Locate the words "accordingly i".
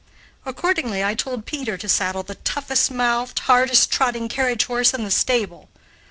0.47-1.13